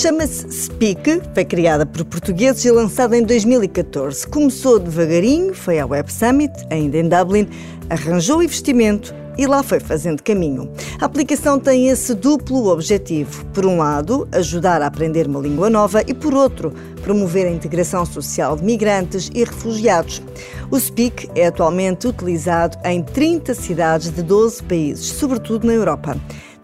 [0.00, 4.28] Chama-se Speak, foi criada por portugueses e lançada em 2014.
[4.28, 7.48] Começou devagarinho, foi à Web Summit, ainda em Dublin,
[7.90, 10.70] arranjou investimento e lá foi fazendo caminho.
[11.00, 13.44] A aplicação tem esse duplo objetivo.
[13.46, 16.72] Por um lado, ajudar a aprender uma língua nova e, por outro,
[17.02, 20.22] promover a integração social de migrantes e refugiados.
[20.70, 26.16] O Speak é atualmente utilizado em 30 cidades de 12 países, sobretudo na Europa.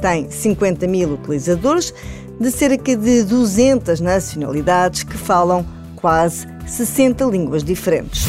[0.05, 1.95] Tem 50 mil utilizadores
[2.39, 5.65] de cerca de 200 nacionalidades que falam
[5.97, 8.27] quase 60 línguas diferentes.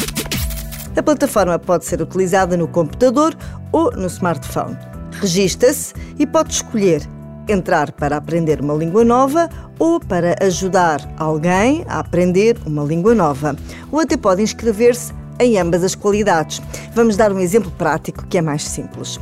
[0.96, 3.36] A plataforma pode ser utilizada no computador
[3.70, 4.74] ou no smartphone.
[5.20, 7.02] Regista-se e pode escolher
[7.46, 13.54] entrar para aprender uma língua nova ou para ajudar alguém a aprender uma língua nova.
[13.92, 16.60] Ou até pode inscrever-se em ambas as qualidades.
[16.94, 19.18] Vamos dar um exemplo prático que é mais simples.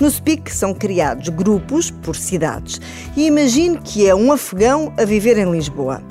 [0.00, 2.80] No Speak são criados grupos por cidades
[3.16, 6.02] e imagine que é um afegão a viver em Lisboa.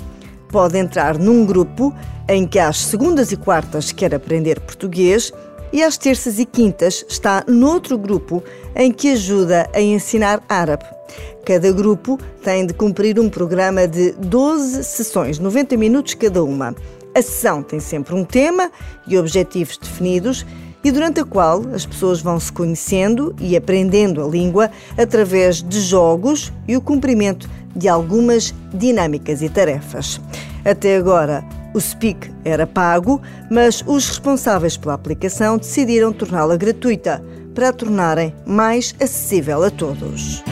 [0.49, 1.93] Pode entrar num grupo
[2.27, 5.31] em que às segundas e quartas quer aprender português
[5.71, 8.43] e às terças e quintas está noutro grupo
[8.75, 10.85] em que ajuda a ensinar árabe.
[11.45, 16.75] Cada grupo tem de cumprir um programa de 12 sessões, 90 minutos cada uma.
[17.17, 18.71] A sessão tem sempre um tema
[19.07, 20.45] e objetivos definidos
[20.83, 25.81] e durante a qual as pessoas vão se conhecendo e aprendendo a língua através de
[25.81, 30.21] jogos e o cumprimento de algumas dinâmicas e tarefas.
[30.63, 37.23] Até agora, o Speak era pago, mas os responsáveis pela aplicação decidiram torná-la gratuita
[37.55, 40.43] para a tornarem mais acessível a todos.